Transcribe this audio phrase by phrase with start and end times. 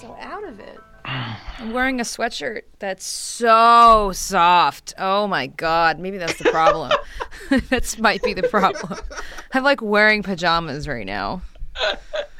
[0.00, 0.80] so out of it.
[1.04, 4.94] I'm wearing a sweatshirt that's so soft.
[4.98, 6.92] Oh my god, maybe that's the problem.
[7.68, 8.98] that might be the problem.
[9.52, 11.42] I'm like wearing pajamas right now.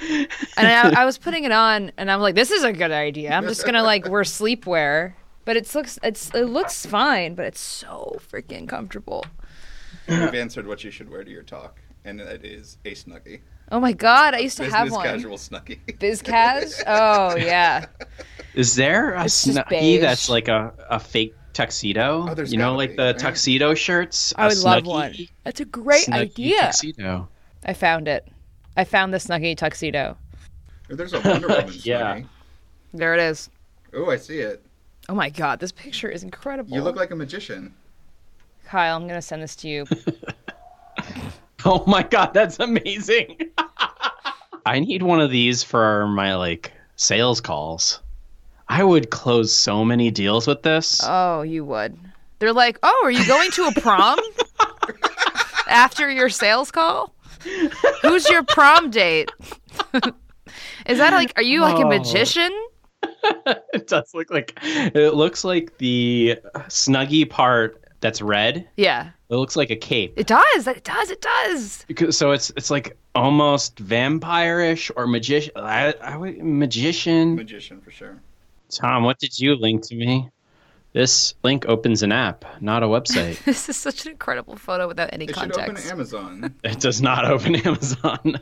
[0.01, 3.32] And I, I was putting it on, and I'm like, "This is a good idea.
[3.32, 5.14] I'm just gonna like wear sleepwear."
[5.44, 9.24] But it looks it's it looks fine, but it's so freaking comfortable.
[10.06, 13.40] You've answered what you should wear to your talk, and that is a snuggie.
[13.72, 15.04] Oh my god, I used to Business have one.
[15.04, 15.78] casual snuggie.
[15.99, 16.82] Bizcaz?
[16.86, 17.87] Oh yeah.
[18.54, 22.27] Is there a It's just snuggie that's like a, a fake tuxedo?
[22.30, 23.18] Oh, there's you know, gotta like be, the right?
[23.18, 24.32] tuxedo shirts.
[24.37, 25.14] I A would love snuggie- one.
[25.45, 26.60] That's a great snuggie idea.
[26.60, 27.28] Tuxedo.
[27.64, 28.28] I found it.
[28.77, 30.16] I found the Snuggie tuxedo.
[30.90, 32.16] Oh, there's a Wonder Woman Yeah.
[32.18, 32.26] snuggie.
[32.92, 33.48] There it is.
[33.95, 34.62] Oh, I see it.
[35.09, 36.74] Oh my god, this picture is incredible.
[36.76, 37.74] You look like a magician.
[38.66, 39.87] Kyle, I'm gonna send this to you.
[41.66, 43.38] Oh my god, that's amazing.
[44.66, 48.00] I need one of these for my like sales calls.
[48.68, 51.01] I would close so many deals with this.
[51.04, 51.96] oh, you would.
[52.38, 54.18] They're like, oh, are you going to a prom
[55.68, 57.15] after your sales call?
[58.02, 59.30] Who's your prom date?
[60.87, 61.88] is that like, are you like a Oh.
[61.88, 62.51] magician?
[63.74, 68.67] it does look like it looks like the snuggie part that's red.
[68.77, 70.15] Yeah, It looks like a cape.
[70.17, 70.69] it does.
[70.69, 71.11] It does.
[71.11, 71.85] It does.
[71.89, 75.53] Because so it's it's like almost vampire-ish or magician.
[75.57, 77.35] I, I would magician.
[77.35, 78.23] Magician for sure.
[78.71, 80.31] Tom, what did you link to me?
[80.93, 83.45] This link opens an app, not a website.
[83.45, 85.77] This is such an incredible photo without any It should open.
[85.79, 86.55] Amazon.
[86.65, 88.39] it does not open Amazon.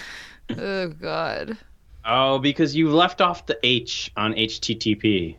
[0.58, 1.56] oh god.
[2.04, 5.36] Oh, because you left off the H on HTTP.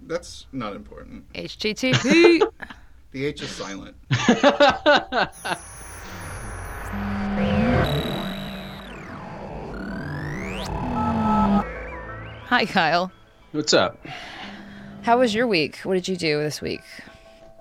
[0.00, 1.32] That's not important.
[1.34, 2.42] HTTP.
[3.12, 3.96] The H is silent.
[12.50, 13.12] Hi, Kyle.
[13.52, 14.04] What's up?
[15.02, 15.78] How was your week?
[15.84, 16.80] What did you do this week?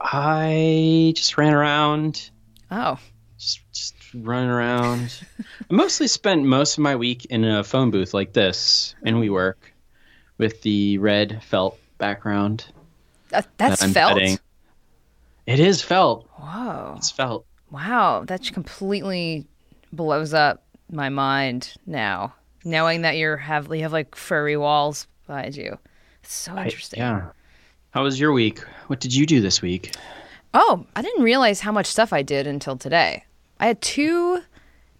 [0.02, 2.30] I just ran around,
[2.72, 2.98] Oh,
[3.38, 5.22] just just running around.
[5.40, 9.56] I mostly spent most of my week in a phone booth like this in WeWork
[10.38, 12.66] with the red felt background.
[13.30, 14.18] that, that's that felt.
[14.18, 14.40] petting.
[15.50, 16.30] It is felt.
[16.36, 16.94] Whoa.
[16.98, 17.46] It's felt.
[17.72, 19.48] Wow, that completely
[19.92, 22.36] blows up my mind now.
[22.64, 25.78] Knowing that you're have you have like furry walls behind you.
[26.24, 27.00] It's so I- interesting.
[27.00, 27.30] yeah.
[27.92, 28.60] How was your week?
[28.88, 29.96] What did you do this week?
[30.54, 33.24] Oh, I didn't realize how much stuff I did until today.
[33.60, 34.42] I had two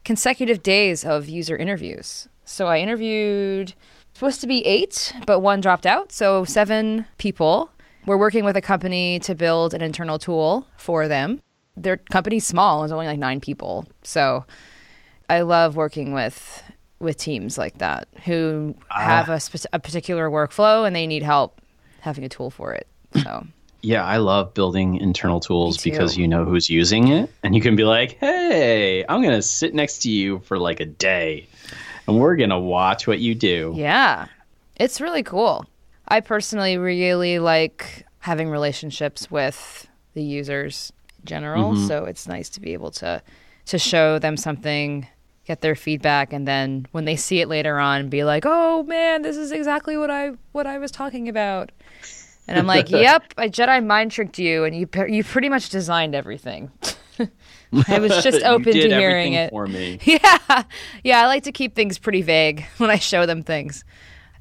[0.04, 2.28] consecutive days of user interviews.
[2.46, 3.74] So I interviewed
[4.16, 6.12] supposed to be eight, but one dropped out.
[6.12, 7.70] So seven people.
[8.10, 11.44] We're working with a company to build an internal tool for them.
[11.78, 13.86] Their company's small, it's only like nine people.
[14.02, 14.46] So
[15.30, 16.64] I love working with
[16.98, 19.00] with teams like that who ah.
[19.00, 21.62] have a, spe- a particular workflow and they need help
[22.00, 22.88] having a tool for it.
[23.14, 23.46] So
[23.84, 27.76] Yeah, I love building internal tools because you know who's using it and you can
[27.76, 31.48] be like, "Hey, I'm going to sit next to you for like a day
[32.08, 34.26] and we're going to watch what you do." Yeah,
[34.78, 35.68] it's really cool.
[36.10, 41.88] I personally really like having relationships with the users in general, mm-hmm.
[41.88, 43.22] so it's nice to be able to
[43.68, 45.08] to show them something,
[45.46, 49.22] get their feedback, and then when they see it later on, be like, "Oh man,
[49.22, 51.72] this is exactly what I what I was talking about."
[52.48, 56.16] And I'm like, "Yep, I Jedi mind tricked you, and you you pretty much designed
[56.16, 56.72] everything."
[57.88, 59.52] I was just open to hearing it.
[59.52, 60.00] for me.
[60.04, 60.64] Yeah.
[61.04, 63.84] Yeah, I like to keep things pretty vague when I show them things.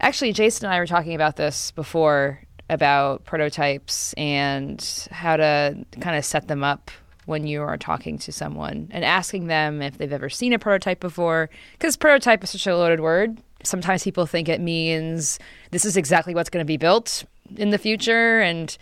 [0.01, 6.17] Actually, Jason and I were talking about this before about prototypes and how to kind
[6.17, 6.91] of set them up
[7.27, 11.01] when you are talking to someone and asking them if they've ever seen a prototype
[11.01, 11.51] before.
[11.73, 13.39] Because prototype is such a loaded word.
[13.65, 15.39] Sometimes people think it means
[15.73, 17.25] this is exactly what's going to be built
[17.57, 18.41] in the future.
[18.41, 18.77] And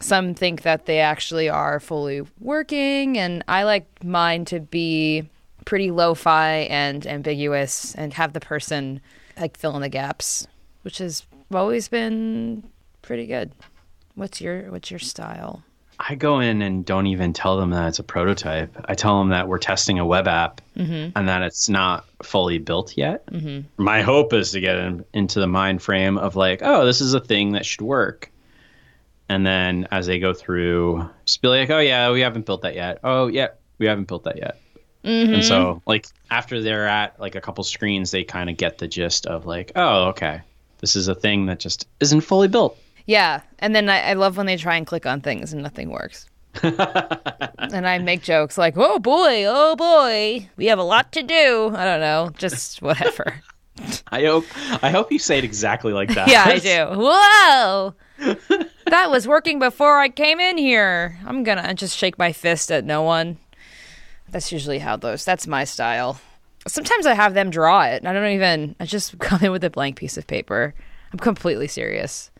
[0.00, 3.18] some think that they actually are fully working.
[3.18, 5.28] And I like mine to be
[5.64, 9.00] pretty lo-fi and ambiguous and have the person
[9.38, 10.46] like fill in the gaps,
[10.82, 11.24] which has
[11.54, 12.62] always been
[13.02, 13.52] pretty good.
[14.14, 15.62] What's your what's your style?
[16.02, 18.74] I go in and don't even tell them that it's a prototype.
[18.86, 21.10] I tell them that we're testing a web app Mm-hmm.
[21.14, 23.26] and that it's not fully built yet.
[23.26, 23.82] Mm-hmm.
[23.82, 27.12] My hope is to get in, into the mind frame of like, oh, this is
[27.12, 28.32] a thing that should work.
[29.28, 32.74] And then as they go through, just be like, oh, yeah, we haven't built that
[32.74, 33.00] yet.
[33.04, 34.58] Oh, yeah, we haven't built that yet.
[35.04, 35.34] Mm-hmm.
[35.34, 38.88] And so, like, after they're at like a couple screens, they kind of get the
[38.88, 40.42] gist of like, oh, okay,
[40.78, 42.76] this is a thing that just isn't fully built.
[43.06, 45.90] Yeah, and then I, I love when they try and click on things and nothing
[45.90, 46.26] works.
[46.62, 51.72] and I make jokes like, "Oh boy, oh boy, we have a lot to do."
[51.74, 53.42] I don't know, just whatever.
[54.08, 54.44] I hope
[54.82, 56.28] I hope you say it exactly like that.
[56.28, 56.86] Yeah, I do.
[57.00, 57.94] Whoa!
[58.86, 61.18] that was working before I came in here.
[61.24, 63.38] I'm gonna just shake my fist at no one.
[64.30, 65.24] That's usually how those.
[65.24, 66.20] That's my style.
[66.66, 68.04] Sometimes I have them draw it.
[68.04, 68.76] I don't even.
[68.80, 70.74] I just come in with a blank piece of paper.
[71.12, 72.30] I'm completely serious.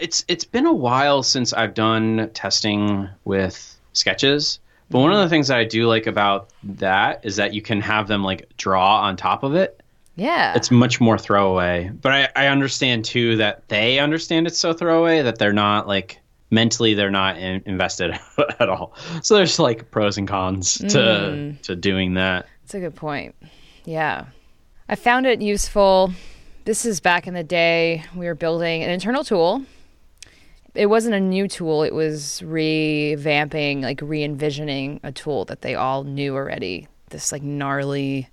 [0.00, 4.58] It's it's been a while since I've done testing with sketches.
[4.90, 7.80] But one of the things that I do like about that is that you can
[7.80, 9.82] have them like draw on top of it.
[10.16, 10.54] Yeah.
[10.54, 11.90] It's much more throwaway.
[11.90, 16.18] But I, I understand too that they understand it's so throwaway that they're not like
[16.52, 18.16] mentally they're not in, invested
[18.60, 18.94] at all.
[19.22, 21.60] So there's like pros and cons to mm.
[21.62, 22.46] to doing that.
[22.62, 23.34] That's a good point.
[23.84, 24.26] Yeah.
[24.88, 26.12] I found it useful.
[26.64, 28.04] This is back in the day.
[28.14, 29.64] We were building an internal tool.
[30.74, 35.74] It wasn't a new tool, it was revamping, like re envisioning a tool that they
[35.74, 36.88] all knew already.
[37.10, 38.30] This like gnarly,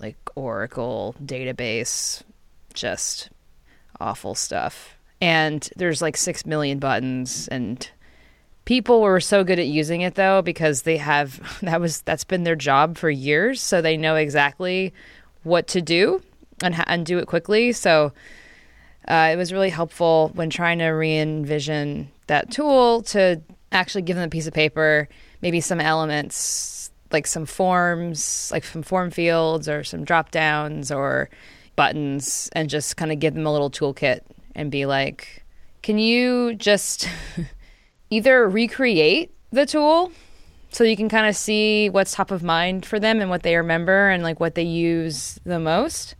[0.00, 2.22] like Oracle database,
[2.74, 3.30] just
[3.98, 4.96] awful stuff.
[5.20, 7.48] And there's like six million buttons.
[7.48, 7.88] And
[8.64, 12.44] people were so good at using it though because they have that was that's been
[12.44, 13.60] their job for years.
[13.60, 14.92] So they know exactly
[15.42, 16.22] what to do
[16.62, 17.72] and and do it quickly.
[17.72, 18.12] So
[19.06, 23.40] uh, it was really helpful when trying to re-envision that tool to
[23.70, 25.08] actually give them a piece of paper
[25.42, 31.28] maybe some elements like some forms like some form fields or some drop downs or
[31.76, 34.20] buttons and just kind of give them a little toolkit
[34.54, 35.44] and be like
[35.84, 37.06] can you just
[38.10, 40.10] either recreate the tool
[40.70, 43.54] so you can kind of see what's top of mind for them and what they
[43.54, 46.16] remember and like what they use the most?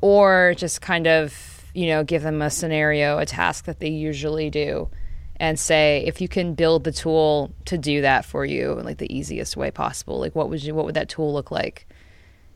[0.00, 4.48] Or just kind of you know give them a scenario a task that they usually
[4.48, 4.88] do
[5.36, 8.96] and say if you can build the tool to do that for you in like
[8.96, 11.86] the easiest way possible like what would you what would that tool look like?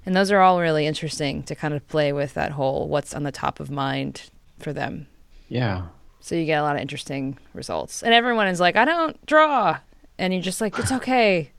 [0.07, 3.25] And those are all really interesting to kind of play with that whole what's on
[3.25, 4.31] the top of mind
[4.63, 5.07] for them
[5.49, 5.87] Yeah.
[6.21, 8.03] so you get a lot of interesting results.
[8.03, 9.79] And everyone is like, I don't draw.
[10.19, 11.51] And you're just like, it's okay.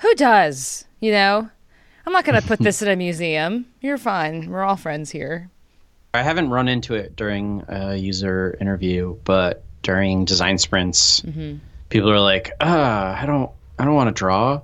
[0.00, 0.84] Who does?
[1.00, 1.50] You know?
[2.06, 3.66] I'm not going to put this in a museum.
[3.80, 4.48] You're fine.
[4.48, 5.50] We're all friends here.
[6.14, 11.22] I haven't run into it during a user interview, but during design sprints,
[11.90, 14.60] people are like, "Ah, I don't, I don't want to draw." I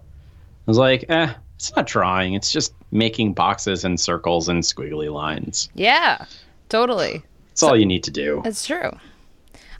[0.66, 2.32] was like, "Eh, it's not drawing.
[2.34, 5.68] It's just making boxes and circles and squiggly lines.
[5.74, 6.24] Yeah,
[6.70, 7.22] totally.
[7.52, 8.90] That's all you need to do." That's true.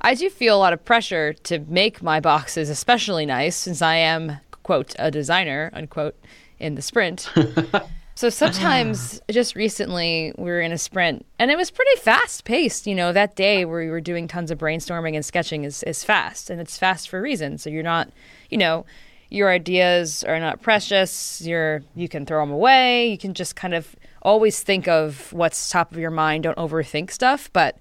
[0.04, 3.96] I do feel a lot of pressure to make my boxes especially nice since I
[3.96, 6.16] am, quote, a designer, unquote,
[6.58, 7.30] in the sprint.
[8.16, 9.32] so sometimes, ah.
[9.32, 12.88] just recently, we were in a sprint and it was pretty fast paced.
[12.88, 16.02] You know, that day where we were doing tons of brainstorming and sketching is, is
[16.02, 17.56] fast and it's fast for a reason.
[17.56, 18.10] So you're not,
[18.50, 18.84] you know,
[19.30, 21.40] your ideas are not precious.
[21.42, 23.08] You're, you can throw them away.
[23.08, 26.44] You can just kind of always think of what's top of your mind.
[26.44, 27.50] Don't overthink stuff.
[27.52, 27.78] But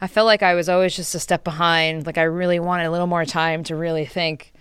[0.00, 2.06] I felt like I was always just a step behind.
[2.06, 4.52] Like I really wanted a little more time to really think,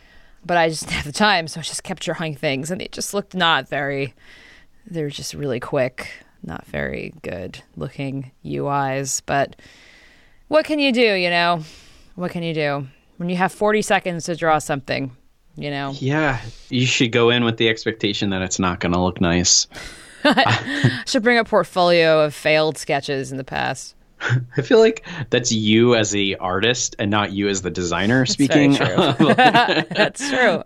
[0.46, 2.92] but I just didn't have the time, so I just kept drawing things, and it
[2.92, 4.14] just looked not very.
[4.86, 6.10] They were just really quick,
[6.44, 9.22] not very good looking UIs.
[9.26, 9.56] But
[10.48, 11.14] what can you do?
[11.14, 11.64] You know,
[12.16, 12.88] what can you do
[13.18, 15.16] when you have forty seconds to draw something?
[15.56, 16.40] You know, Yeah,
[16.70, 19.68] you should go in with the expectation that it's not going to look nice.
[20.24, 23.95] I should bring a portfolio of failed sketches in the past.
[24.57, 28.76] I feel like that's you as the artist and not you as the designer speaking.
[28.76, 28.85] True.
[29.33, 30.64] That's true.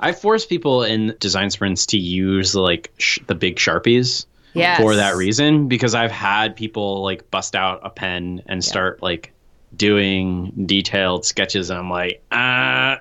[0.00, 4.24] I force people in design sprints to use like sh- the big sharpies
[4.54, 4.80] Yes.
[4.80, 9.34] for that reason because I've had people like bust out a pen and start like
[9.76, 13.00] doing detailed sketches and I'm like, ah,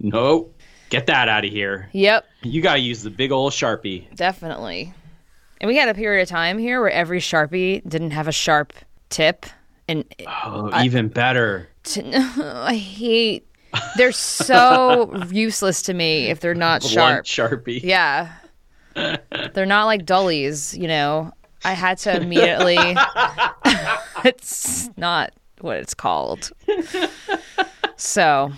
[0.00, 1.90] nope, get that out of here.
[1.92, 2.24] Yep.
[2.42, 4.06] You got to use the big old sharpie.
[4.16, 4.94] Definitely.
[5.60, 8.72] And we had a period of time here where every Sharpie didn't have a sharp
[9.08, 9.46] tip.
[9.88, 10.04] And
[10.44, 11.68] Oh, even better.
[11.96, 13.46] I hate,
[13.96, 17.64] they're so useless to me if they're not Blunt sharp.
[17.64, 17.80] sharpie.
[17.82, 18.32] Yeah.
[19.54, 21.32] they're not like dollies, you know.
[21.64, 22.76] I had to immediately,
[24.24, 26.50] it's not what it's called.
[27.96, 28.52] So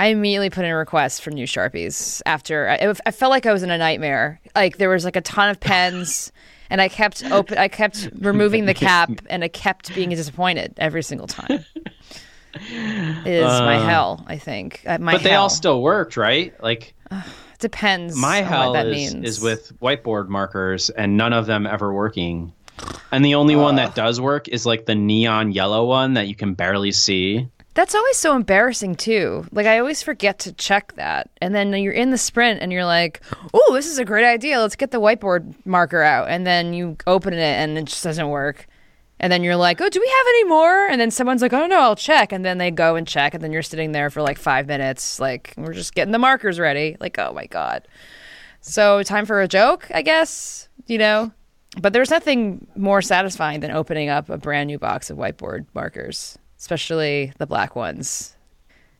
[0.00, 3.52] I immediately put in a request for new Sharpies after I, I felt like I
[3.52, 4.40] was in a nightmare.
[4.56, 6.32] Like there was like a ton of pens
[6.70, 11.02] and I kept open I kept removing the cap and I kept being disappointed every
[11.02, 11.66] single time.
[12.54, 14.82] It is my hell, I think.
[14.86, 15.42] Uh, my But they hell.
[15.42, 16.54] all still worked, right?
[16.62, 16.94] Like
[17.58, 19.28] depends my hell what that is, means.
[19.28, 22.54] is with whiteboard markers and none of them ever working.
[23.12, 26.34] And the only one that does work is like the neon yellow one that you
[26.34, 27.48] can barely see.
[27.80, 29.46] That's always so embarrassing too.
[29.52, 31.30] Like I always forget to check that.
[31.40, 33.22] And then you're in the sprint and you're like,
[33.54, 34.60] "Oh, this is a great idea.
[34.60, 38.28] Let's get the whiteboard marker out." And then you open it and it just doesn't
[38.28, 38.66] work.
[39.18, 41.66] And then you're like, "Oh, do we have any more?" And then someone's like, "Oh
[41.66, 44.20] no, I'll check." And then they go and check and then you're sitting there for
[44.20, 46.98] like 5 minutes like we're just getting the markers ready.
[47.00, 47.88] Like, "Oh my god."
[48.60, 51.32] So, time for a joke, I guess, you know.
[51.80, 56.36] But there's nothing more satisfying than opening up a brand new box of whiteboard markers
[56.60, 58.36] especially the black ones.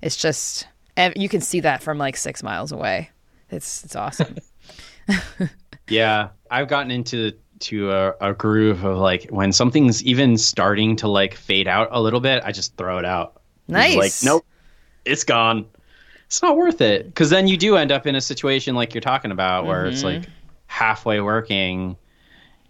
[0.02, 0.66] It's just
[1.14, 3.10] you can see that from like six miles away.
[3.50, 4.36] It's it's awesome.
[5.88, 11.08] yeah, I've gotten into to a, a, groove of like when something's even starting to
[11.08, 13.42] like fade out a little bit, I just throw it out.
[13.68, 13.96] Nice.
[13.96, 14.44] like nope,
[15.04, 15.66] it's gone.
[16.26, 19.02] It's not worth it because then you do end up in a situation like you're
[19.02, 19.92] talking about where mm-hmm.
[19.92, 20.24] it's like
[20.66, 21.96] halfway working,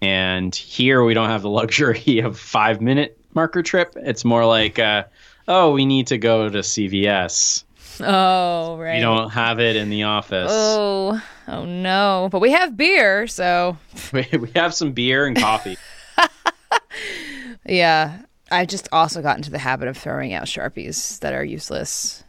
[0.03, 3.95] and here we don't have the luxury of five minute marker trip.
[3.97, 5.05] It's more like, uh,
[5.49, 7.65] oh, we need to go to CVS.
[8.01, 8.97] Oh, right.
[8.97, 10.51] You don't have it in the office.
[10.53, 12.29] Oh, oh no.
[12.31, 13.77] But we have beer, so
[14.13, 15.77] we, we have some beer and coffee.
[17.67, 18.23] yeah.
[18.51, 22.25] I've just also gotten to the habit of throwing out Sharpies that are useless.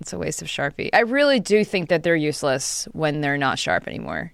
[0.00, 0.90] It's a waste of Sharpie.
[0.92, 4.32] I really do think that they're useless when they're not sharp anymore.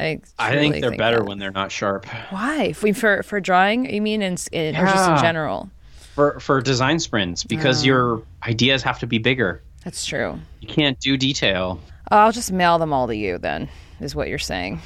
[0.00, 1.26] I, I think they're think better that.
[1.26, 2.06] when they're not sharp.
[2.30, 2.72] Why?
[2.72, 4.82] For for drawing, you mean in, in yeah.
[4.82, 5.70] or just in general?
[6.14, 7.86] For for design sprints because oh.
[7.86, 9.62] your ideas have to be bigger.
[9.84, 10.38] That's true.
[10.60, 11.80] You can't do detail.
[12.08, 13.68] I'll just mail them all to you then.
[14.00, 14.80] Is what you're saying?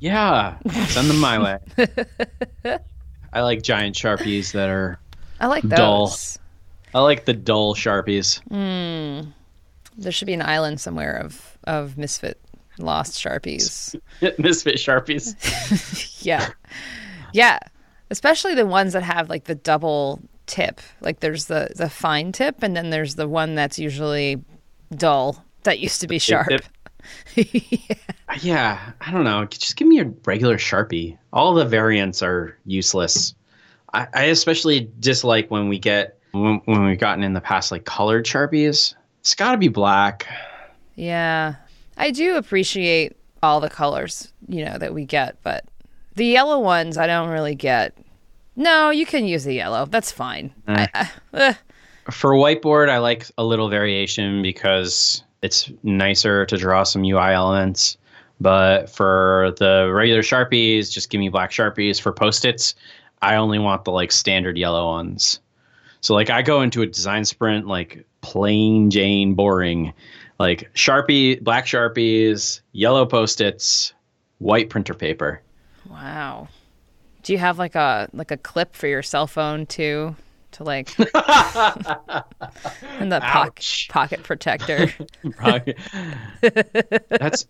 [0.00, 0.56] Yeah,
[0.88, 1.58] send them my way.
[3.32, 4.98] I like giant sharpies that are.
[5.40, 5.76] I like those.
[5.76, 6.20] dull.
[6.94, 8.40] I like the dull sharpies.
[8.48, 9.32] Mm.
[9.98, 12.40] There should be an island somewhere of of misfit
[12.78, 13.94] lost sharpies.
[14.38, 15.34] Misfit sharpies.
[16.24, 16.50] yeah.
[17.32, 17.58] Yeah.
[18.10, 20.80] Especially the ones that have like the double tip.
[21.00, 24.42] Like there's the the fine tip and then there's the one that's usually
[24.96, 26.48] dull that used to be sharp.
[27.34, 27.94] yeah.
[28.40, 29.44] yeah, I don't know.
[29.44, 31.16] Just give me a regular Sharpie.
[31.32, 33.34] All the variants are useless.
[33.92, 37.84] I, I especially dislike when we get when, when we've gotten in the past like
[37.84, 38.94] colored Sharpies.
[39.20, 40.26] It's got to be black.
[40.94, 41.54] Yeah,
[41.98, 45.64] I do appreciate all the colors, you know, that we get, but
[46.14, 47.96] the yellow ones I don't really get.
[48.56, 49.84] No, you can use the yellow.
[49.86, 50.52] That's fine.
[50.66, 50.86] Eh.
[50.94, 51.52] I, uh,
[52.10, 57.96] For whiteboard, I like a little variation because it's nicer to draw some UI elements.
[58.40, 62.00] But for the regular Sharpies, just give me black Sharpies.
[62.00, 62.74] For Post-its,
[63.22, 65.40] I only want the like standard yellow ones.
[66.00, 69.92] So like I go into a design sprint like plain Jane boring
[70.38, 73.92] like Sharpie, black Sharpies, yellow post-its,
[74.38, 75.42] white printer paper.
[75.90, 76.48] Wow.
[77.22, 80.16] Do you have like a like a clip for your cell phone too?
[80.52, 81.12] To like and
[83.12, 84.90] the pocket pocket protector.
[87.10, 87.46] That's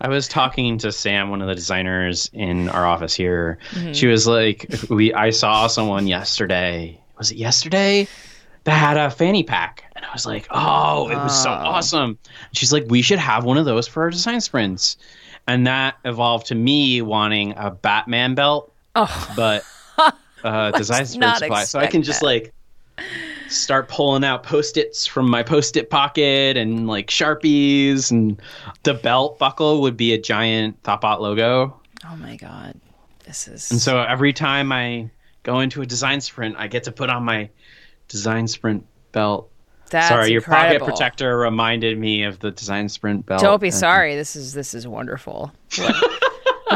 [0.00, 3.58] I was talking to Sam, one of the designers in our office here.
[3.72, 3.92] Mm-hmm.
[3.92, 6.98] She was like we I saw someone yesterday.
[7.18, 8.08] Was it yesterday?
[8.64, 12.18] That had a fanny pack and I was like, oh, it was so awesome.
[12.52, 14.96] She's like, we should have one of those for our design sprints.
[15.46, 18.72] And that evolved to me wanting a Batman belt.
[18.96, 19.32] Oh.
[19.36, 19.64] But
[20.44, 21.64] uh, design sprint supply.
[21.64, 22.26] So I can just that.
[22.26, 22.54] like
[23.48, 28.40] start pulling out post-its from my post-it pocket and like Sharpies and
[28.82, 31.80] the belt buckle would be a giant Thoughtbot logo.
[32.08, 32.74] Oh my god.
[33.24, 35.10] This is And so every time I
[35.44, 37.48] go into a design sprint, I get to put on my
[38.12, 39.50] design sprint belt
[39.92, 43.42] that's sorry, your pocket protector reminded me of the design sprint belt.
[43.42, 44.16] Don't be sorry.
[44.16, 45.52] This is this is wonderful.
[45.76, 46.22] What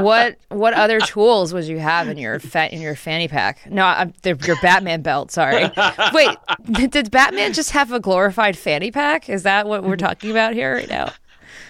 [0.02, 3.70] what, what other tools would you have in your fa- in your fanny pack?
[3.70, 5.30] No, I'm, your Batman belt.
[5.30, 5.70] Sorry.
[6.12, 6.36] Wait,
[6.90, 9.30] did Batman just have a glorified fanny pack?
[9.30, 11.12] Is that what we're talking about here right now?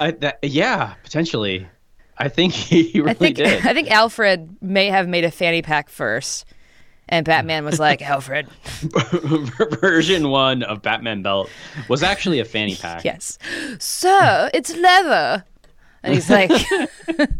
[0.00, 1.68] Uh, that, yeah, potentially.
[2.18, 3.64] I think he really I think, did.
[3.66, 6.44] I think Alfred may have made a fanny pack first
[7.08, 8.48] and Batman was like, Alfred.
[9.80, 11.50] Version one of Batman Belt
[11.88, 13.04] was actually a fanny pack.
[13.04, 13.38] Yes.
[13.78, 15.44] So it's leather.
[16.02, 16.50] And he's like,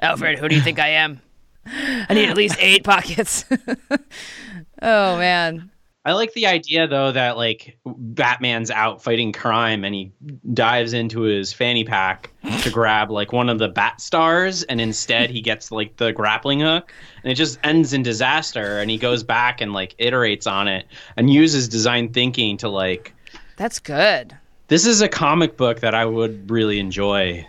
[0.00, 1.20] Alfred, who do you think I am?
[1.66, 3.44] I need at least eight pockets.
[4.82, 5.70] oh, man.
[6.06, 10.12] I like the idea though that like Batman's out fighting crime and he
[10.52, 12.30] dives into his fanny pack
[12.60, 16.60] to grab like one of the bat stars and instead he gets like the grappling
[16.60, 16.92] hook
[17.22, 20.86] and it just ends in disaster and he goes back and like iterates on it
[21.16, 23.14] and uses design thinking to like
[23.56, 24.36] That's good.
[24.68, 27.46] This is a comic book that I would really enjoy.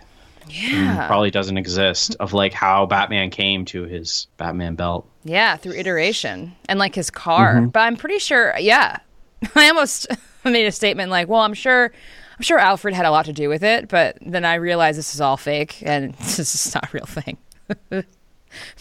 [0.48, 1.06] Yeah.
[1.06, 5.08] Probably doesn't exist of like how Batman came to his Batman belt.
[5.26, 7.56] Yeah, through iteration and like his car.
[7.56, 7.68] Mm-hmm.
[7.68, 8.98] But I'm pretty sure, yeah,
[9.54, 10.06] I almost
[10.44, 11.92] made a statement like, "Well, I'm sure,
[12.38, 15.14] I'm sure Alfred had a lot to do with it," but then I realized this
[15.14, 17.36] is all fake and this is not a real thing.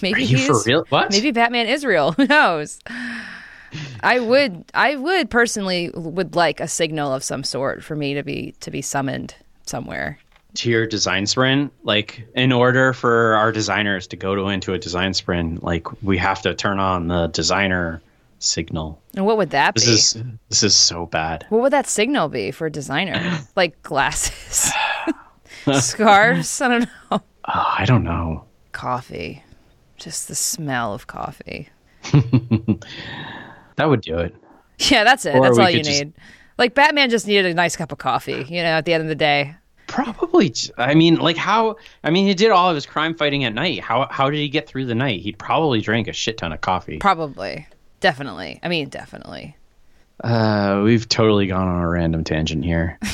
[0.02, 0.86] maybe Are you he's for real?
[0.90, 1.12] What?
[1.12, 2.12] maybe Batman is real.
[2.14, 2.80] Who knows?
[4.02, 8.24] I would, I would personally would like a signal of some sort for me to
[8.24, 9.36] be to be summoned
[9.66, 10.20] somewhere.
[10.56, 14.78] To your design sprint, like in order for our designers to go to into a
[14.80, 18.02] design sprint, like we have to turn on the designer
[18.40, 19.02] signal.
[19.16, 19.92] And what would that This be?
[20.20, 21.46] is this is so bad.
[21.50, 23.40] What would that signal be for a designer?
[23.56, 24.72] like glasses,
[25.82, 26.62] scarves?
[26.62, 26.88] I don't know.
[27.12, 27.22] Oh,
[27.78, 28.44] I don't know.
[28.72, 29.44] Coffee,
[29.98, 31.70] just the smell of coffee.
[33.78, 34.34] That would do it.
[34.80, 35.36] Yeah, that's it.
[35.36, 36.14] Or that's all you just- need.
[36.58, 38.46] Like Batman just needed a nice cup of coffee.
[38.48, 39.54] You know, at the end of the day.
[39.96, 40.54] Probably.
[40.78, 41.78] I mean, like how?
[42.04, 43.80] I mean, he did all of his crime fighting at night.
[43.80, 45.22] How how did he get through the night?
[45.22, 46.98] He probably drank a shit ton of coffee.
[46.98, 47.66] Probably.
[48.02, 48.60] Definitely.
[48.62, 49.56] I mean, definitely.
[50.24, 53.00] Uh, we've totally gone on a random tangent here.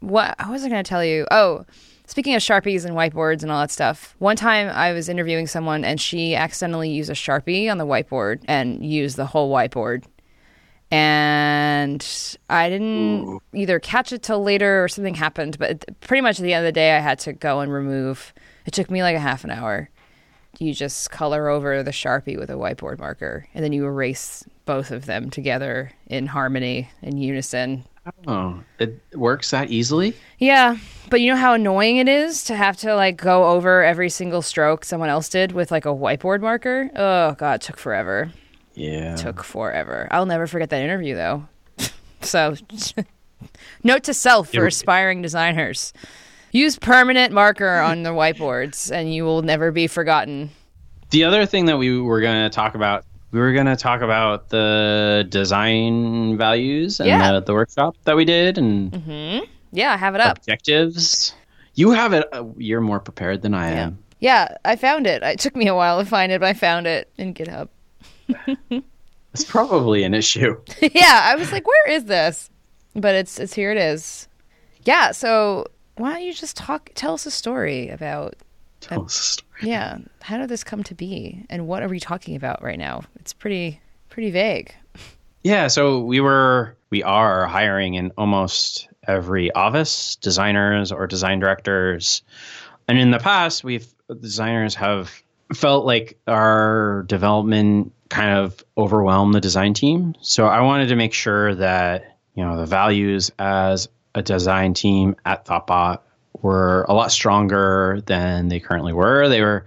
[0.00, 1.26] What I was going to tell you?
[1.30, 1.64] Oh,
[2.06, 4.14] speaking of Sharpies and whiteboards and all that stuff.
[4.18, 8.42] One time I was interviewing someone and she accidentally used a Sharpie on the whiteboard
[8.46, 10.04] and used the whole whiteboard.
[10.90, 16.42] And I didn't either catch it till later or something happened, but pretty much at
[16.42, 18.32] the end of the day I had to go and remove.
[18.66, 19.90] It took me like a half an hour.
[20.58, 24.90] You just color over the Sharpie with a whiteboard marker and then you erase both
[24.90, 27.84] of them together in harmony in unison
[28.28, 30.14] Oh, it works that easily.
[30.38, 30.76] yeah,
[31.10, 34.42] but you know how annoying it is to have to like go over every single
[34.42, 36.88] stroke someone else did with like a whiteboard marker?
[36.94, 38.30] Oh god, it took forever.
[38.76, 39.16] Yeah.
[39.16, 40.06] Took forever.
[40.10, 41.48] I'll never forget that interview though.
[42.20, 42.54] so
[43.82, 45.92] note to self for aspiring designers.
[46.52, 50.50] Use permanent marker on the whiteboards and you will never be forgotten.
[51.10, 54.00] The other thing that we were going to talk about, we were going to talk
[54.02, 57.32] about the design values and Yeah.
[57.32, 59.42] the, the workshop that we did and
[59.72, 60.38] Yeah, I have it up.
[60.38, 61.34] objectives.
[61.74, 62.26] You have it.
[62.32, 63.98] Uh, you're more prepared than I am.
[64.20, 65.22] Yeah, I found it.
[65.22, 67.68] It took me a while to find it, but I found it in GitHub.
[69.32, 70.56] It's probably an issue.
[70.80, 72.48] yeah, I was like, where is this?
[72.94, 74.28] But it's it's here it is.
[74.84, 78.36] Yeah, so why don't you just talk tell us a story about
[78.80, 79.50] Tell us a story.
[79.62, 83.02] yeah, how did this come to be and what are we talking about right now?
[83.16, 84.74] It's pretty pretty vague.
[85.44, 92.22] Yeah, so we were we are hiring in almost every office designers or design directors.
[92.88, 93.86] And in the past, we've
[94.20, 95.22] designers have
[95.52, 100.14] felt like our development kind of overwhelm the design team.
[100.20, 105.16] So I wanted to make sure that, you know, the values as a design team
[105.24, 106.00] at Thoughtbot
[106.42, 109.28] were a lot stronger than they currently were.
[109.28, 109.66] They were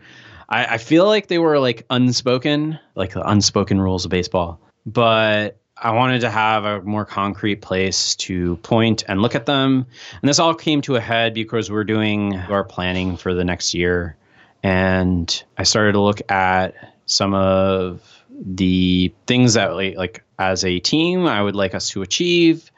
[0.49, 4.59] I, I feel like they were like unspoken, like the unspoken rules of baseball.
[4.85, 9.85] But I wanted to have a more concrete place to point and look at them.
[10.21, 13.73] And this all came to a head because we're doing our planning for the next
[13.73, 14.17] year.
[14.63, 16.73] And I started to look at
[17.05, 22.01] some of the things that like, like as a team I would like us to
[22.01, 22.71] achieve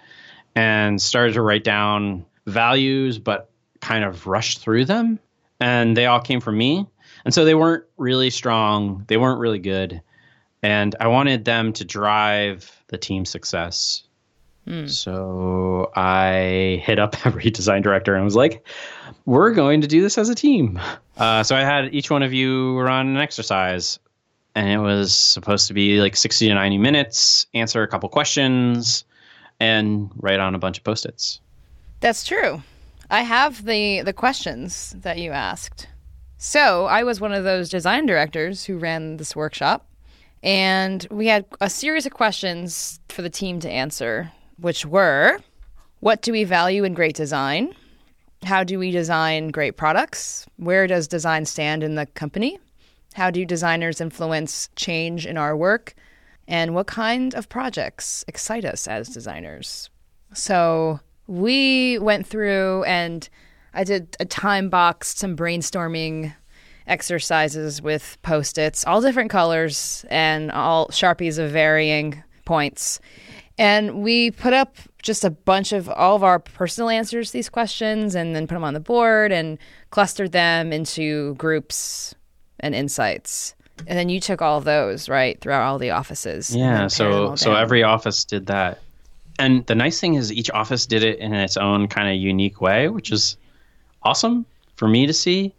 [0.55, 5.19] and started to write down values but kind of rushed through them.
[5.59, 6.87] And they all came from me.
[7.23, 9.05] And so they weren't really strong.
[9.07, 10.01] They weren't really good.
[10.63, 14.03] And i wanted them to drive the team success.
[14.87, 18.65] So i hit up every design director and was like
[19.25, 20.79] we're going to do this as a team.
[21.17, 23.99] Uh, so i had each one of you run an exercise
[24.55, 29.05] and it was supposed to be like 60 to 90 minutes answer a couple questions
[29.59, 31.39] and write on a bunch of post-its
[31.99, 32.61] That's true.
[33.09, 35.87] I have the the questions that you asked.
[36.37, 39.85] So, I was one of those design directors who ran this workshop
[40.43, 45.39] and we had a series of questions for the team to answer, which were
[45.99, 47.75] what do we value in great design?
[48.43, 50.47] How do we design great products?
[50.57, 52.59] Where does design stand in the company?
[53.13, 55.93] How do designers influence change in our work?
[56.47, 59.89] And what kind of projects excite us as designers?
[60.33, 63.27] So we went through and
[63.73, 66.33] I did a time box, some brainstorming
[66.87, 72.99] exercises with post its, all different colors and all Sharpies of varying points.
[73.57, 77.49] And we put up just a bunch of all of our personal answers to these
[77.49, 79.57] questions and then put them on the board and
[79.89, 82.15] clustered them into groups
[82.61, 83.55] and insights.
[83.87, 86.55] And then you took all those, right, throughout all the offices.
[86.55, 88.79] Yeah, so so every office did that.
[89.39, 92.61] And the nice thing is each office did it in its own kind of unique
[92.61, 93.37] way, which is
[94.03, 94.45] awesome
[94.75, 95.53] for me to see.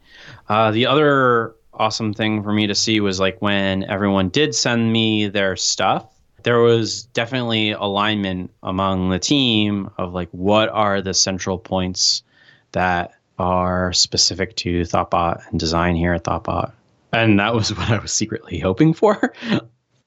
[0.49, 4.93] Uh, the other awesome thing for me to see was like when everyone did send
[4.93, 6.07] me their stuff,
[6.43, 12.23] there was definitely alignment among the team of like what are the central points
[12.73, 16.73] that are specific to Thoughtbot and design here at Thoughtbot.
[17.13, 19.33] And that was what I was secretly hoping for.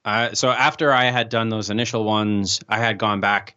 [0.04, 3.56] Uh, so after I had done those initial ones, I had gone back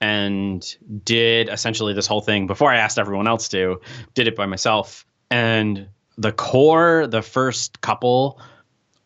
[0.00, 3.80] and did essentially this whole thing before I asked everyone else to,
[4.14, 5.06] did it by myself.
[5.30, 8.40] And the core, the first couple,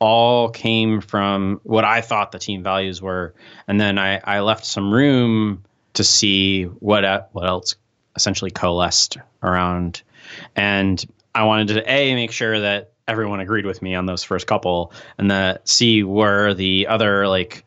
[0.00, 3.34] all came from what I thought the team values were.
[3.68, 5.62] And then I, I left some room
[5.94, 7.76] to see what, uh, what else
[8.16, 10.02] essentially coalesced around.
[10.56, 14.46] And I wanted to A, make sure that everyone agreed with me on those first
[14.46, 17.64] couple, and that C, were the other like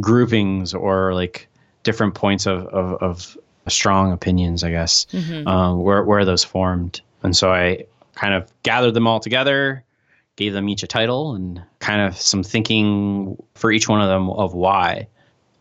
[0.00, 1.48] groupings or like
[1.82, 3.38] different points of, of, of
[3.68, 5.46] strong opinions, I guess, mm-hmm.
[5.46, 7.00] um, where, where those formed.
[7.22, 9.84] And so I kind of gathered them all together,
[10.36, 14.30] gave them each a title, and kind of some thinking for each one of them
[14.30, 15.06] of why.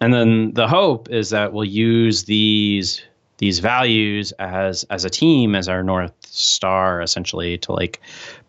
[0.01, 3.01] And then the hope is that we'll use these
[3.39, 7.99] these values as as a team as our north star essentially to like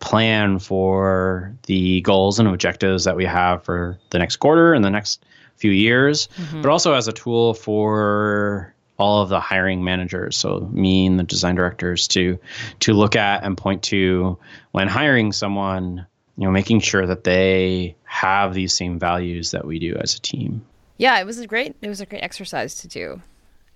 [0.00, 4.90] plan for the goals and objectives that we have for the next quarter and the
[4.90, 5.24] next
[5.56, 6.62] few years, mm-hmm.
[6.62, 11.22] but also as a tool for all of the hiring managers, so me and the
[11.22, 12.38] design directors to
[12.80, 14.36] to look at and point to
[14.72, 19.78] when hiring someone, you know, making sure that they have these same values that we
[19.78, 20.62] do as a team.
[20.98, 23.22] Yeah, it was a great it was a great exercise to do.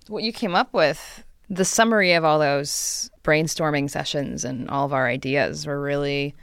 [0.07, 4.93] What you came up with, the summary of all those brainstorming sessions and all of
[4.93, 6.35] our ideas were really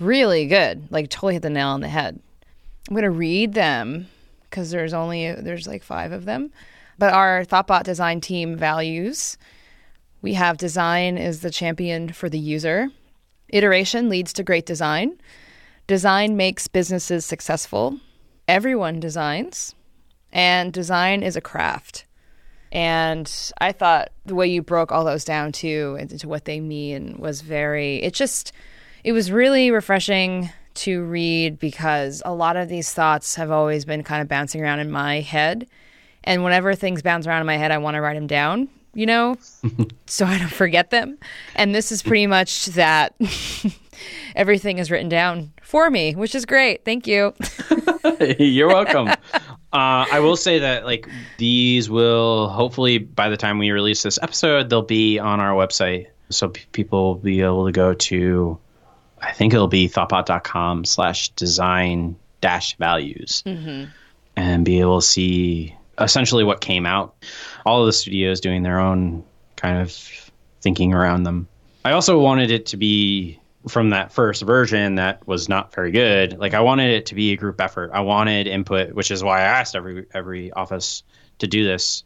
[0.00, 0.90] really good.
[0.90, 2.18] Like totally hit the nail on the head.
[2.88, 4.08] I'm going to read them
[4.42, 6.50] because there's only there's like five of them.
[6.98, 9.36] But our Thoughtbot design team values
[10.24, 12.88] we have design is the champion for the user.
[13.50, 15.20] Iteration leads to great design.
[15.86, 18.00] Design makes businesses successful.
[18.48, 19.74] Everyone designs.
[20.32, 22.06] And design is a craft.
[22.74, 27.16] And I thought the way you broke all those down too into what they mean
[27.18, 28.52] was very, it just,
[29.04, 34.02] it was really refreshing to read because a lot of these thoughts have always been
[34.02, 35.68] kind of bouncing around in my head.
[36.24, 39.06] And whenever things bounce around in my head, I want to write them down, you
[39.06, 39.36] know,
[40.06, 41.16] so I don't forget them.
[41.54, 43.14] And this is pretty much that
[44.34, 46.84] everything is written down for me, which is great.
[46.84, 47.34] Thank you.
[48.38, 49.10] You're welcome.
[49.74, 54.20] Uh, I will say that like these will hopefully by the time we release this
[54.22, 58.56] episode, they'll be on our website, so p- people will be able to go to
[59.20, 63.90] I think it'll be thoughtbot.com slash design dash values mm-hmm.
[64.36, 67.16] and be able to see essentially what came out.
[67.66, 69.24] All of the studios doing their own
[69.56, 69.92] kind of
[70.60, 71.48] thinking around them.
[71.84, 76.38] I also wanted it to be from that first version that was not very good.
[76.38, 77.90] Like I wanted it to be a group effort.
[77.94, 81.02] I wanted input, which is why I asked every every office
[81.38, 82.04] to do this.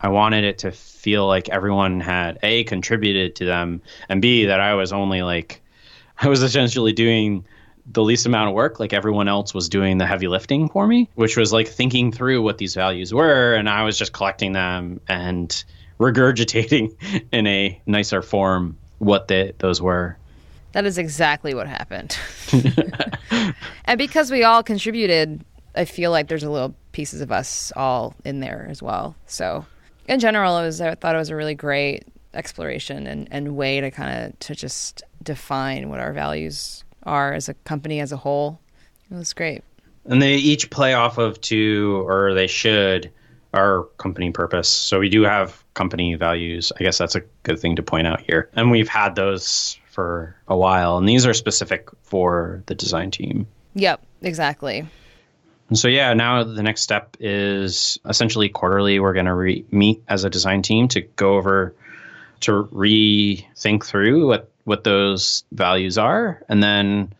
[0.00, 4.60] I wanted it to feel like everyone had a contributed to them and b that
[4.60, 5.62] I was only like
[6.18, 7.44] I was essentially doing
[7.92, 11.08] the least amount of work like everyone else was doing the heavy lifting for me
[11.14, 15.00] which was like thinking through what these values were and i was just collecting them
[15.08, 15.64] and
[15.98, 16.94] regurgitating
[17.32, 20.16] in a nicer form what the, those were
[20.72, 22.16] that is exactly what happened
[23.84, 28.14] and because we all contributed i feel like there's a little pieces of us all
[28.24, 29.64] in there as well so
[30.08, 32.04] in general it was i thought it was a really great
[32.34, 37.48] exploration and, and way to kind of to just define what our values are as
[37.48, 38.60] a company as a whole.
[39.10, 39.62] It was great.
[40.06, 43.10] And they each play off of two, or they should,
[43.52, 44.68] our company purpose.
[44.68, 46.72] So we do have company values.
[46.78, 48.48] I guess that's a good thing to point out here.
[48.54, 53.46] And we've had those for a while, and these are specific for the design team.
[53.74, 54.86] Yep, exactly.
[55.68, 58.98] And so, yeah, now the next step is essentially quarterly.
[58.98, 61.74] We're going to re- meet as a design team to go over
[62.40, 67.12] to rethink through what what those values are and then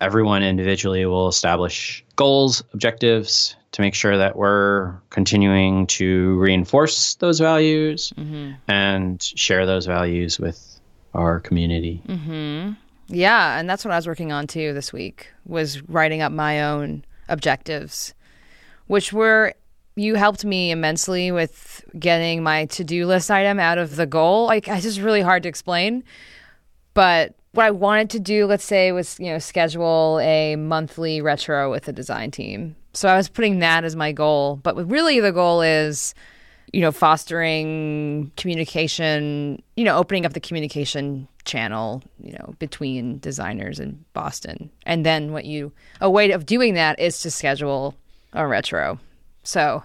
[0.00, 7.38] everyone individually will establish goals objectives to make sure that we're continuing to reinforce those
[7.38, 8.52] values mm-hmm.
[8.68, 10.75] and share those values with
[11.16, 12.72] our community mm-hmm.
[13.08, 16.62] yeah and that's what i was working on too this week was writing up my
[16.62, 18.14] own objectives
[18.86, 19.52] which were
[19.96, 24.44] you helped me immensely with getting my to-do list item out of the goal.
[24.44, 26.04] Like it's just really hard to explain.
[26.92, 31.70] But what I wanted to do, let's say, was you know schedule a monthly retro
[31.70, 32.76] with the design team.
[32.92, 34.56] So I was putting that as my goal.
[34.62, 36.14] But really, the goal is,
[36.72, 39.62] you know, fostering communication.
[39.76, 42.02] You know, opening up the communication channel.
[42.22, 44.70] You know, between designers in Boston.
[44.84, 47.94] And then what you a way of doing that is to schedule
[48.32, 48.98] a retro
[49.42, 49.82] So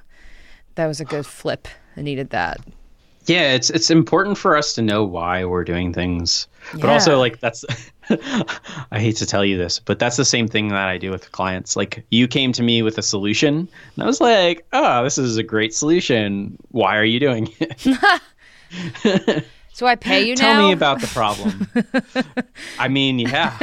[0.75, 1.67] that was a good flip.
[1.95, 2.59] I needed that.
[3.25, 6.47] Yeah, it's it's important for us to know why we're doing things.
[6.73, 6.93] But Yeah.
[6.93, 7.65] also like that's
[8.91, 11.31] I hate to tell you this, but that's the same thing that I do with
[11.31, 11.75] clients.
[11.75, 15.37] Like you came to me with a solution and I was like, "Oh, this is
[15.37, 16.57] a great solution.
[16.69, 19.43] Why are you doing it?"
[19.73, 20.41] So I pay you now.
[20.41, 20.67] Tell now.
[20.67, 21.67] me about the problem.
[22.79, 23.57] I mean, yeah.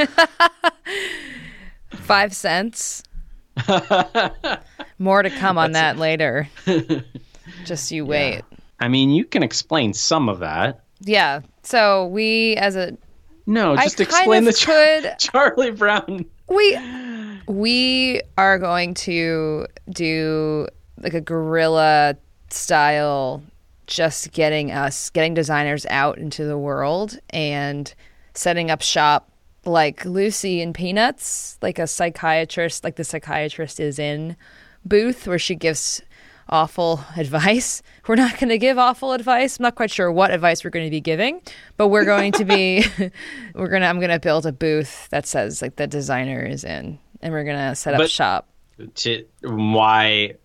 [1.91, 3.03] five cents.
[4.97, 6.49] More to come on that later.
[7.65, 8.41] Just you wait.
[8.79, 10.83] I mean, you can explain some of that.
[11.01, 11.41] Yeah.
[11.69, 12.97] So we, as a
[13.45, 16.25] No, I just kind explain the Char- could- Charlie Brown.
[16.47, 16.75] we
[17.45, 22.17] we are going to do like a guerrilla
[22.49, 23.43] style
[23.85, 27.93] just getting us getting designers out into the world and
[28.33, 29.31] setting up shop
[29.63, 34.35] like Lucy and Peanuts, like a psychiatrist, like the psychiatrist is in
[34.85, 36.01] booth where she gives
[36.49, 37.81] awful advice.
[38.07, 39.59] We're not going to give awful advice.
[39.59, 41.41] I'm not quite sure what advice we're going to be giving,
[41.77, 42.83] but we're going to be
[43.55, 46.63] we're going to I'm going to build a booth that says like the designer is
[46.63, 48.47] in and we're going to set up But- shop.
[48.95, 50.35] To why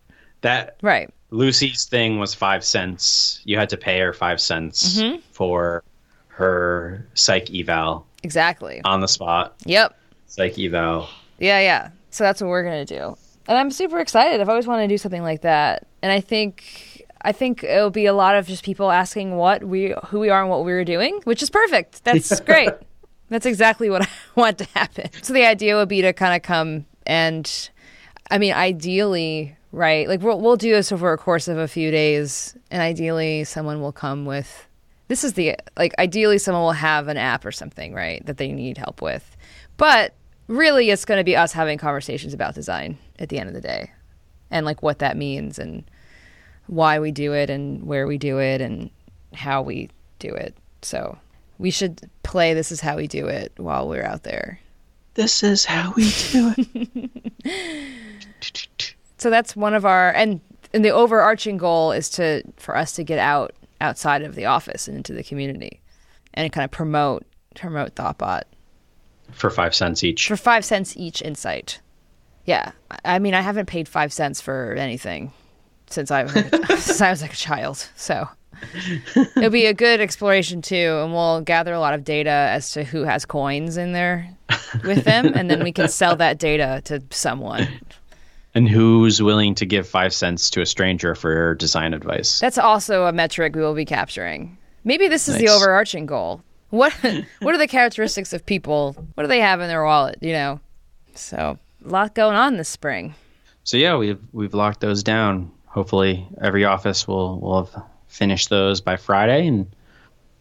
[0.40, 1.09] that Right.
[1.31, 3.40] Lucy's thing was five cents.
[3.45, 5.21] You had to pay her five cents Mm-hmm.
[5.33, 5.83] for
[6.29, 8.81] her psych eval Exactly.
[8.85, 9.55] on the spot.
[9.64, 9.97] Yep.
[10.27, 11.09] Psych eval.
[11.38, 11.90] Yeah, yeah.
[12.11, 13.17] So that's what we're gonna do,
[13.48, 14.40] and I'm super excited.
[14.40, 18.07] I've always wanted to do something like that, and I think I think it'll be
[18.07, 20.85] a lot of just people asking what we, who we are, and what we were
[20.85, 22.04] doing, which is perfect.
[22.04, 22.70] That's great.
[23.30, 25.09] That's exactly what I want to happen.
[25.22, 27.70] So the idea would be to kind of come and,
[28.30, 30.07] I mean, ideally, right?
[30.07, 33.80] Like we'll we'll do this over a course of a few days, and ideally, someone
[33.80, 34.68] will come with.
[35.09, 38.52] This is the like ideally someone will have an app or something, right, that they
[38.52, 39.37] need help with.
[39.76, 40.14] But
[40.46, 43.61] really it's going to be us having conversations about design at the end of the
[43.61, 43.90] day
[44.50, 45.85] and like what that means and
[46.66, 48.90] why we do it and where we do it and
[49.35, 50.57] how we do it.
[50.83, 51.18] So
[51.59, 54.59] we should play this is how we do it while we're out there.
[55.14, 57.85] This is how we do it.
[59.18, 60.40] So that's one of our and
[60.74, 64.87] and the overarching goal is to for us to get out outside of the office
[64.87, 65.81] and into the community
[66.35, 67.24] and kind of promote
[67.55, 68.42] promote Thoughtbot
[69.33, 70.27] For five cents each.
[70.29, 71.81] for five cents each insight.
[72.44, 72.72] Yeah,
[73.04, 75.33] I mean, I haven't paid five cents for anything
[75.88, 76.26] since I
[76.76, 77.88] since I was like a child.
[77.96, 78.28] So
[79.37, 82.85] it'll be a good exploration too, and we'll gather a lot of data as to
[82.85, 84.28] who has coins in there
[84.85, 87.68] with them, and then we can sell that data to someone.
[88.54, 92.38] And who's willing to give five cents to a stranger for design advice?
[92.38, 94.57] That's also a metric we will be capturing.
[94.85, 96.42] Maybe this is the overarching goal.
[96.70, 96.92] What
[97.40, 98.94] what are the characteristics of people?
[99.14, 100.18] What do they have in their wallet?
[100.20, 100.61] You know,
[101.14, 103.14] so a lot going on this spring.
[103.64, 105.51] So yeah, we've we've locked those down.
[105.66, 109.66] Hopefully, every office will will have finished those by Friday, and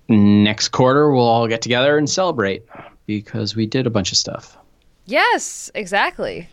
[0.10, 2.66] next quarter we'll all get together and celebrate
[3.06, 4.58] because we did a bunch of stuff.
[5.06, 6.48] Yes, exactly.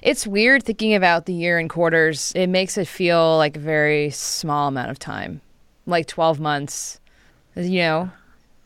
[0.00, 2.32] It's weird thinking about the year in quarters.
[2.34, 5.40] It makes it feel like a very small amount of time,
[5.86, 6.98] like 12 months.
[7.54, 8.10] You know,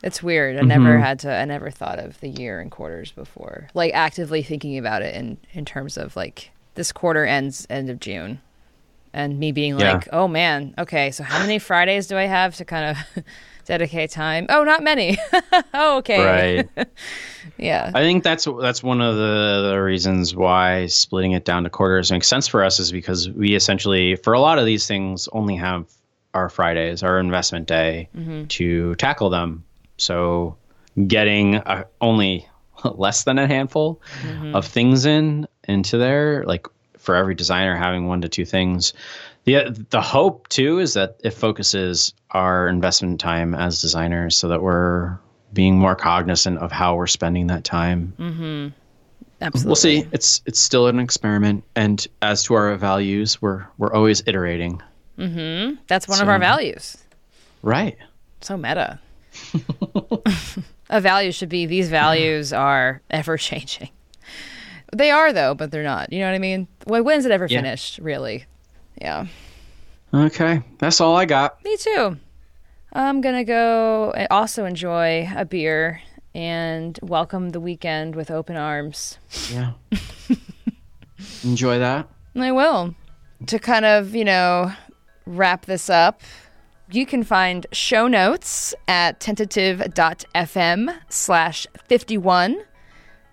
[0.07, 0.57] it's weird.
[0.57, 1.03] I never mm-hmm.
[1.03, 5.01] had to, I never thought of the year in quarters before, like actively thinking about
[5.01, 8.41] it in, in terms of like this quarter ends end of June.
[9.13, 9.93] And me being Yeah.
[9.93, 13.23] like, oh man, okay, so how many Fridays do I have to kind of
[13.65, 14.45] dedicate time?
[14.49, 15.17] Oh, not many.
[15.73, 16.65] oh, okay.
[16.73, 16.87] Right.
[17.59, 17.89] Yeah.
[17.95, 22.11] I think that's that's one of the, the reasons why splitting it down to quarters
[22.11, 25.55] makes sense for us is because we essentially for a lot of these things only
[25.55, 25.87] have
[26.33, 28.45] our Fridays, our investment day mm-hmm.
[28.45, 29.63] to tackle them.
[29.97, 30.57] So
[31.07, 32.47] getting a, only
[32.83, 34.55] less than a handful mm-hmm.
[34.55, 38.93] of things in into there, like for every designer having one to two things.
[39.45, 44.61] The the hope too is that it focuses our investment time as designers so that
[44.61, 45.17] we're
[45.53, 48.73] being more cognizant of how we're spending that time.
[49.39, 49.67] Absolutely.
[49.67, 50.07] We'll see.
[50.11, 54.81] It's it's still an experiment, and as to our values, we're we're always iterating.
[55.17, 55.75] Mm-hmm.
[55.87, 56.97] That's one of our values.
[57.61, 57.97] Right.
[58.41, 58.99] So meta.
[60.89, 63.89] a value should be these values are ever changing.
[64.95, 66.11] They are though, but they're not.
[66.13, 66.67] You know what I mean?
[66.85, 67.59] When when's it ever Yeah.
[67.59, 67.99] finished?
[67.99, 68.45] Really?
[69.01, 69.27] Yeah.
[70.13, 70.61] Okay.
[70.79, 71.63] That's all I got.
[71.65, 72.17] Me too.
[72.93, 76.01] I'm gonna go also enjoy a beer
[76.33, 79.17] and welcome the weekend with open arms.
[79.51, 79.73] Yeah.
[81.43, 82.07] Enjoy that.
[82.35, 82.95] I will.
[83.47, 84.71] To kind of, you know,
[85.25, 86.21] wrap this up,
[86.91, 92.57] you can find show notes at tentative.fm slash 51.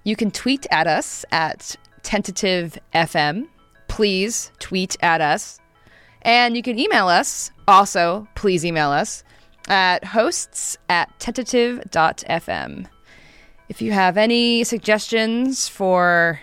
[0.03, 3.47] You can tweet at us at tentativefm.
[3.89, 5.61] Please tweet at us.
[6.23, 7.51] And you can email us.
[7.69, 9.23] Also, please email us
[9.69, 12.87] at hosts at tentative.fm.
[13.69, 16.41] If you have any suggestions for,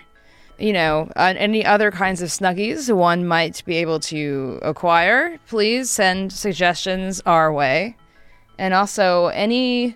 [0.61, 5.89] you know, uh, any other kinds of snuggies one might be able to acquire, please
[5.89, 7.97] send suggestions our way.
[8.57, 9.95] And also, any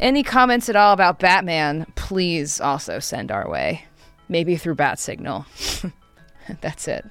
[0.00, 3.84] any comments at all about Batman, please also send our way.
[4.28, 5.46] Maybe through Bat Signal.
[6.60, 7.04] That's it.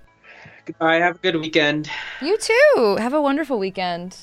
[0.65, 0.95] Goodbye.
[0.95, 1.89] Have a good weekend.
[2.21, 2.97] You too.
[2.99, 4.17] Have a wonderful weekend.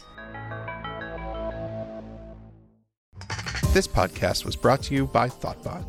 [3.73, 5.85] This podcast was brought to you by Thoughtbot.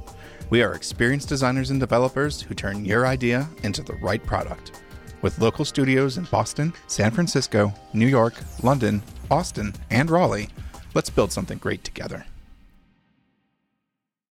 [0.52, 4.84] We are experienced designers and developers who turn your idea into the right product.
[5.22, 10.50] With local studios in Boston, San Francisco, New York, London, Austin, and Raleigh,
[10.94, 12.26] let's build something great together.